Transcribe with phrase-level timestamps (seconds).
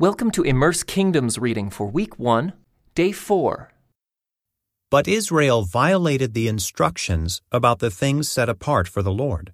[0.00, 2.54] Welcome to Immerse Kingdoms reading for week 1,
[2.94, 3.70] day 4.
[4.90, 9.52] But Israel violated the instructions about the things set apart for the Lord.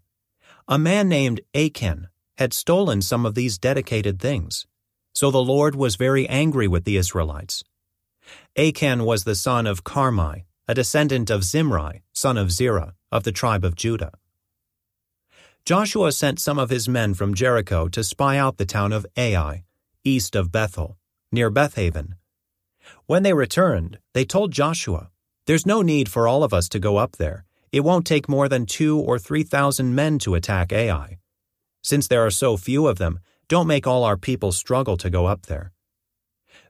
[0.68, 2.06] A man named Achan
[2.38, 4.68] had stolen some of these dedicated things.
[5.12, 7.64] So the Lord was very angry with the Israelites.
[8.56, 13.32] Achan was the son of Carmi, a descendant of Zimri, son of Zerah, of the
[13.32, 14.12] tribe of Judah.
[15.64, 19.64] Joshua sent some of his men from Jericho to spy out the town of Ai,
[20.06, 20.96] east of Bethel,
[21.32, 22.14] near Bethaven.
[23.06, 25.10] When they returned, they told Joshua,
[25.46, 27.44] There's no need for all of us to go up there.
[27.72, 31.18] It won't take more than two or three thousand men to attack Ai.
[31.82, 35.26] Since there are so few of them, don't make all our people struggle to go
[35.26, 35.72] up there.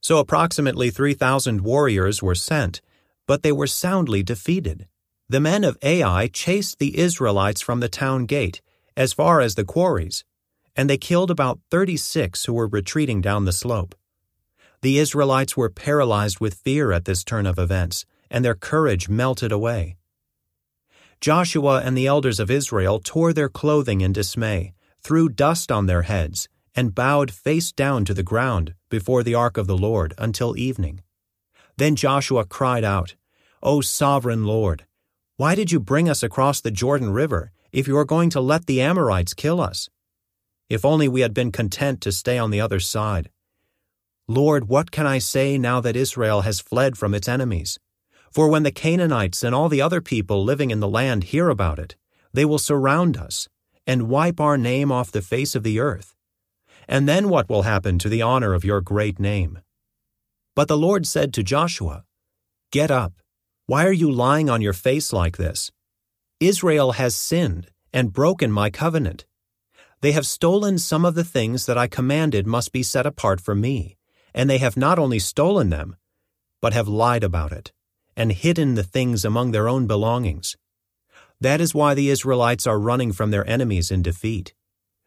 [0.00, 2.80] So approximately 3,000 warriors were sent,
[3.26, 4.88] but they were soundly defeated.
[5.28, 8.60] The men of Ai chased the Israelites from the town gate
[8.96, 10.24] as far as the quarries,
[10.76, 13.94] and they killed about 36 who were retreating down the slope.
[14.82, 19.50] The Israelites were paralyzed with fear at this turn of events, and their courage melted
[19.50, 19.96] away.
[21.20, 26.02] Joshua and the elders of Israel tore their clothing in dismay, threw dust on their
[26.02, 30.58] heads, and bowed face down to the ground before the ark of the Lord until
[30.58, 31.00] evening.
[31.78, 33.14] Then Joshua cried out,
[33.62, 34.84] O sovereign Lord,
[35.36, 38.66] why did you bring us across the Jordan River if you are going to let
[38.66, 39.88] the Amorites kill us?
[40.68, 43.30] If only we had been content to stay on the other side.
[44.28, 47.78] Lord, what can I say now that Israel has fled from its enemies?
[48.32, 51.78] For when the Canaanites and all the other people living in the land hear about
[51.78, 51.94] it,
[52.32, 53.48] they will surround us
[53.86, 56.16] and wipe our name off the face of the earth.
[56.88, 59.60] And then what will happen to the honor of your great name?
[60.56, 62.04] But the Lord said to Joshua,
[62.72, 63.12] Get up.
[63.66, 65.70] Why are you lying on your face like this?
[66.40, 69.25] Israel has sinned and broken my covenant.
[70.06, 73.56] They have stolen some of the things that I commanded must be set apart for
[73.56, 73.96] me,
[74.32, 75.96] and they have not only stolen them,
[76.60, 77.72] but have lied about it,
[78.16, 80.56] and hidden the things among their own belongings.
[81.40, 84.54] That is why the Israelites are running from their enemies in defeat.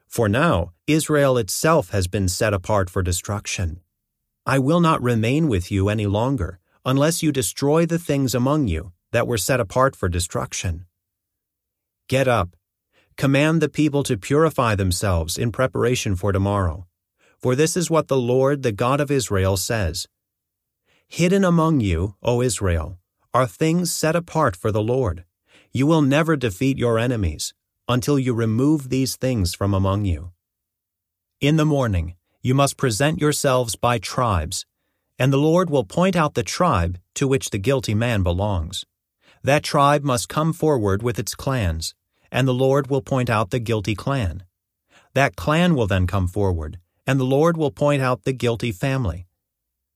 [0.06, 3.80] For now, Israel itself has been set apart for destruction.
[4.46, 8.92] I will not remain with you any longer, unless you destroy the things among you
[9.14, 10.88] that were set apart for destruction.
[12.10, 12.50] Get up,
[13.20, 16.88] command the people to purify themselves in preparation for tomorrow.
[17.38, 20.08] For this is what the Lord, the God of Israel, says
[21.10, 22.98] Hidden among you, O Israel,
[23.34, 25.26] are things set apart for the Lord.
[25.74, 27.54] You will never defeat your enemies
[27.90, 30.32] until you remove these things from among you.
[31.42, 34.66] In the morning, you must present yourselves by tribes,
[35.18, 38.86] and the Lord will point out the tribe to which the guilty man belongs.
[39.44, 41.96] That tribe must come forward with its clans
[42.32, 44.44] and the Lord will point out the guilty clan.
[45.14, 49.28] That clan will then come forward, and the Lord will point out the guilty family.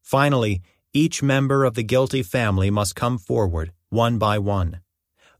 [0.01, 0.61] Finally,
[0.93, 4.81] each member of the guilty family must come forward, one by one.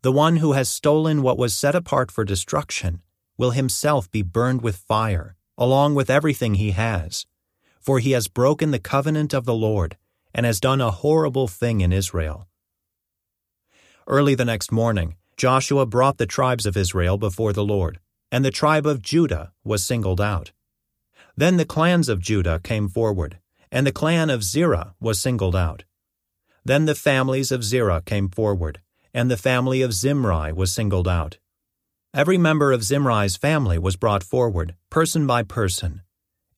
[0.02, 3.02] The one who has stolen what was set apart for destruction
[3.38, 7.26] will himself be burned with fire, along with everything he has.
[7.80, 9.98] For he has broken the covenant of the Lord,
[10.34, 12.48] and has done a horrible thing in Israel.
[14.08, 18.00] Early the next morning, Joshua brought the tribes of Israel before the Lord,
[18.32, 20.52] and the tribe of Judah was singled out.
[21.36, 23.40] Then the clans of Judah came forward,
[23.72, 25.84] and the clan of Zerah was singled out.
[26.64, 28.82] Then the families of Zerah came forward,
[29.14, 31.38] and the family of Zimri was singled out.
[32.14, 36.04] Every member of Zimri's family was brought forward, person by person,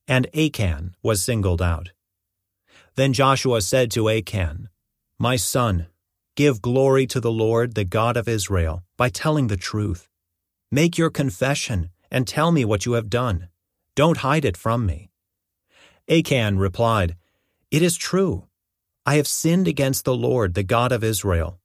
[0.06, 1.92] and Achan was singled out.
[2.94, 4.68] Then Joshua said to Achan,
[5.18, 5.86] My son,
[6.36, 10.06] Give glory to the Lord, the God of Israel, by telling the truth.
[10.70, 13.48] Make your confession and tell me what you have done.
[13.94, 15.08] Don't hide it from me.
[16.10, 17.16] Achan replied,
[17.70, 18.48] It is true.
[19.06, 21.58] I have sinned against the Lord, the God of Israel.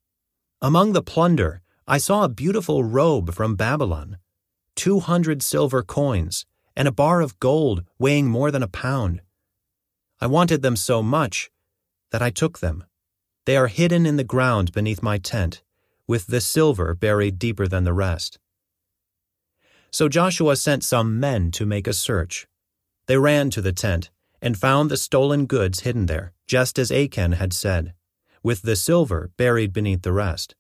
[0.61, 4.19] Among the plunder, I saw a beautiful robe from Babylon,
[4.77, 6.45] two hundred silver coins,
[6.77, 9.21] and a bar of gold weighing more than a pound.
[10.21, 11.51] I wanted them so much
[12.11, 12.85] that I took them.
[13.45, 15.63] They are hidden in the ground beneath my tent,
[16.07, 18.37] with the silver buried deeper than the rest.
[19.89, 22.47] So Joshua sent some men to make a search.
[23.07, 24.11] They ran to the tent
[24.41, 27.93] and found the stolen goods hidden there, just as Achan had said,
[28.43, 30.55] with the silver buried beneath the rest.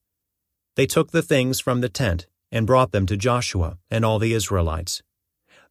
[0.75, 4.33] They took the things from the tent and brought them to Joshua and all the
[4.33, 5.03] Israelites.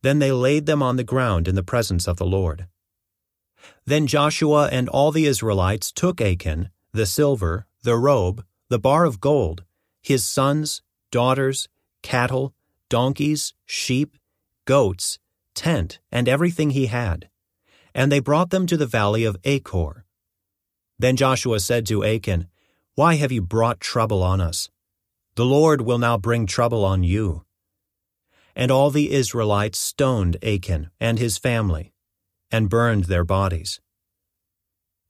[0.02, 2.66] Then they laid them on the ground in the presence of the Lord.
[3.84, 9.20] Then Joshua and all the Israelites took Achan the silver, the robe, the bar of
[9.20, 9.64] gold,
[10.02, 11.68] his sons, daughters,
[12.02, 12.54] cattle,
[12.88, 14.16] donkeys, sheep,
[14.64, 15.18] goats,
[15.54, 17.28] tent, and everything he had.
[17.94, 20.04] and they brought them to the valley of Achor.
[20.98, 22.46] Then Joshua said to Achan,
[22.94, 24.70] Why have you brought trouble on us?
[25.34, 27.44] The Lord will now bring trouble on you.
[28.54, 31.92] And all the Israelites stoned Achan and his family,
[32.50, 33.80] and burned their bodies.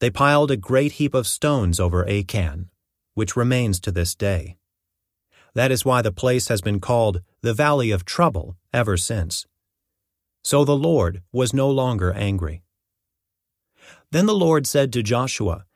[0.01, 2.71] They piled a great heap of stones over Achan,
[3.15, 4.57] which remains to this day.
[5.55, 9.47] That is why the place has been called the Valley of Trouble ever since.
[10.43, 12.63] So the Lord was no longer angry.
[14.11, 15.67] Then the Lord said to Joshua,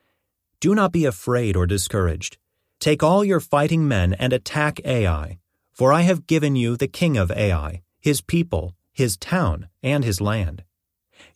[0.58, 2.38] Do not be afraid or discouraged.
[2.80, 5.38] Take all your fighting men and attack Ai,
[5.72, 10.20] for I have given you the king of Ai, his people, his town, and his
[10.20, 10.64] land.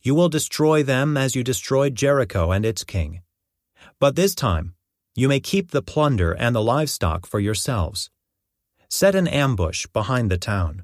[0.01, 3.21] You will destroy them as you destroyed Jericho and its king.
[3.99, 4.75] But this time,
[5.15, 8.09] you may keep the plunder and the livestock for yourselves.
[8.89, 10.83] Set an ambush behind the town.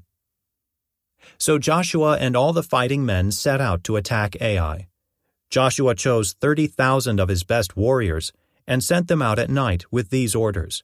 [1.38, 4.88] So Joshua and all the fighting men set out to attack Ai.
[5.50, 8.32] Joshua chose 30,000 of his best warriors
[8.66, 10.82] and sent them out at night with these orders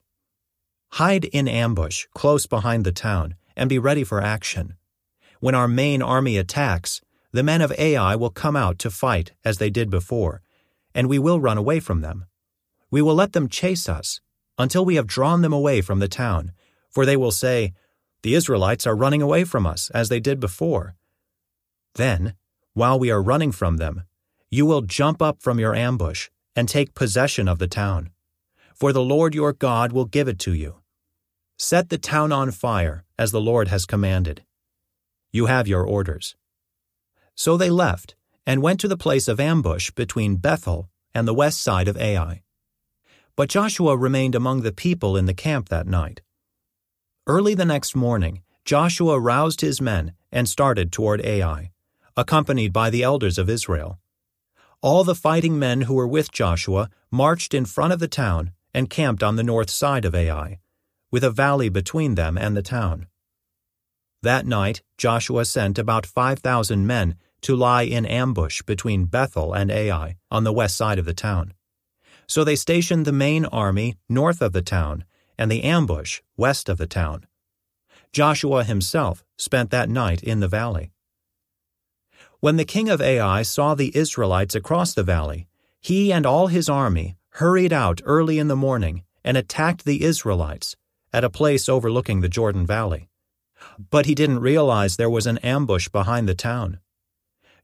[0.96, 4.76] Hide in ambush close behind the town and be ready for action.
[5.40, 7.00] When our main army attacks,
[7.32, 10.42] the men of Ai will come out to fight as they did before,
[10.94, 12.26] and we will run away from them.
[12.90, 14.20] We will let them chase us
[14.58, 16.52] until we have drawn them away from the town,
[16.90, 17.72] for they will say,
[18.22, 20.94] The Israelites are running away from us as they did before.
[21.94, 22.34] Then,
[22.74, 24.04] while we are running from them,
[24.50, 28.10] you will jump up from your ambush and take possession of the town.
[28.74, 30.76] For the Lord your God will give it to you.
[31.56, 34.42] Set the town on fire, as the Lord has commanded.
[35.30, 36.34] You have your orders.
[37.34, 38.14] So they left
[38.46, 42.42] and went to the place of ambush between Bethel and the west side of Ai.
[43.36, 46.20] But Joshua remained among the people in the camp that night.
[47.26, 51.70] Early the next morning, Joshua roused his men and started toward Ai,
[52.16, 53.98] accompanied by the elders of Israel.
[54.80, 58.90] All the fighting men who were with Joshua marched in front of the town and
[58.90, 60.58] camped on the north side of Ai,
[61.10, 63.06] with a valley between them and the town.
[64.22, 70.16] That night Joshua sent about 5,000 men to lie in ambush between Bethel and Ai
[70.30, 71.54] on the west side of the town.
[72.28, 75.04] So they stationed the main army north of the town
[75.36, 77.26] and the ambush west of the town.
[78.12, 80.92] Joshua himself spent that night in the valley.
[82.38, 85.48] When the king of Ai saw the Israelites across the valley,
[85.80, 90.76] he and all his army hurried out early in the morning and attacked the Israelites
[91.12, 93.08] at a place overlooking the Jordan Valley.
[93.90, 96.78] But he didn't realize there was an ambush behind the town.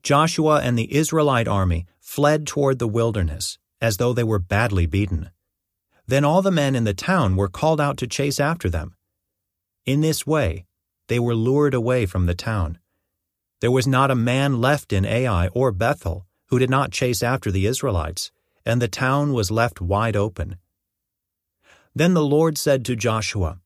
[0.02, 5.30] Joshua and the Israelite army fled toward the wilderness as though they were badly beaten.
[6.06, 8.96] Then all the men in the town were called out to chase after them.
[9.84, 10.66] In this way,
[11.08, 12.78] they were lured away from the town
[13.60, 17.50] there was not a man left in Ai or Bethel who did not chase after
[17.50, 18.30] the Israelites,
[18.64, 20.56] and the town was left wide open.
[21.94, 23.58] Then the Lord said to Joshua,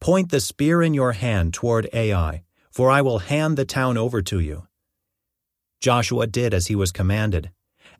[0.00, 4.22] Point the spear in your hand toward Ai, for I will hand the town over
[4.22, 4.66] to you.
[5.80, 7.50] Joshua did as he was commanded.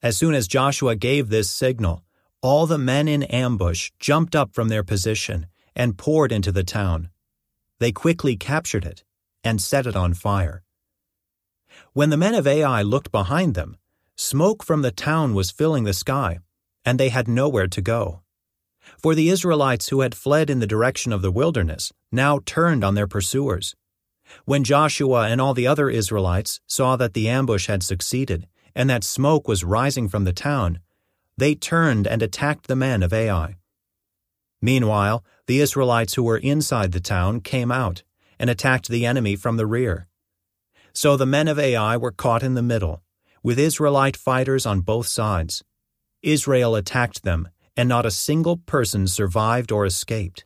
[0.03, 2.05] As soon as Joshua gave this signal,
[2.41, 7.11] all the men in ambush jumped up from their position and poured into the town.
[7.81, 9.05] They quickly captured it
[9.43, 10.63] and set it on fire.
[11.93, 13.77] When the men of Ai looked behind them,
[14.17, 16.39] smoke from the town was filling the sky,
[16.85, 18.23] and they had nowhere to go.
[18.97, 22.95] For the Israelites who had fled in the direction of the wilderness now turned on
[22.95, 23.77] their pursuers.
[24.45, 29.05] When Joshua and all the other Israelites saw that the ambush had succeeded, and that
[29.05, 30.81] smoke was rising from the town,
[31.37, 33.57] they turned and attacked the men of Ai.
[34.61, 38.03] Meanwhile, the Israelites who were inside the town came out
[38.39, 40.09] and attacked the enemy from the rear.
[40.93, 43.03] So the men of Ai were caught in the middle,
[43.43, 45.63] with Israelite fighters on both sides.
[46.23, 50.45] Israel attacked them, and not a single person survived or escaped.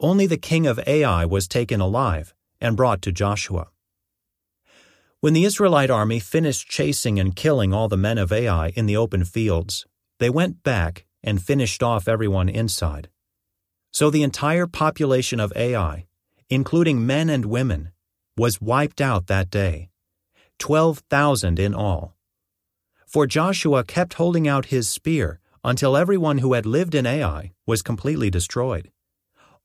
[0.00, 3.68] Only the king of Ai was taken alive and brought to Joshua.
[5.20, 8.96] When the Israelite army finished chasing and killing all the men of Ai in the
[8.96, 9.86] open fields,
[10.18, 13.08] they went back and finished off everyone inside.
[13.92, 16.06] So the entire population of Ai,
[16.50, 17.92] including men and women,
[18.36, 19.90] was wiped out that day,
[20.58, 22.16] 12,000 in all.
[23.06, 27.82] For Joshua kept holding out his spear until everyone who had lived in Ai was
[27.82, 28.90] completely destroyed.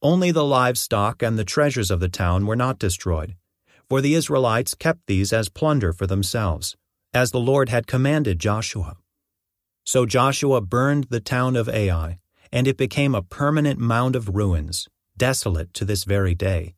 [0.02, 3.36] Only the livestock and the treasures of the town were not destroyed,
[3.90, 6.76] for the Israelites kept these as plunder for themselves,
[7.14, 8.98] as the Lord had commanded Joshua.
[9.86, 12.20] So Joshua burned the town of Ai,
[12.52, 14.88] and it became a permanent mound of ruins,
[15.18, 16.76] desolate to this very day.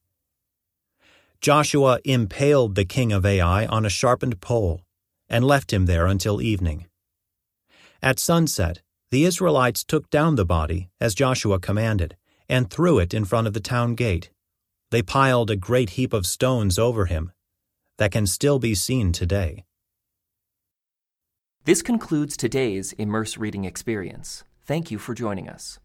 [1.41, 4.81] Joshua impaled the king of Ai on a sharpened pole,
[5.27, 6.85] and left him there until evening.
[8.01, 12.15] At sunset, the Israelites took down the body, as Joshua commanded,
[12.47, 14.29] and threw it in front of the town gate.
[14.91, 17.31] They piled a great heap of stones over him
[17.97, 19.65] that can still be seen today.
[21.65, 24.43] This concludes today's Immerse Reading Experience.
[24.65, 25.79] Thank you for joining us.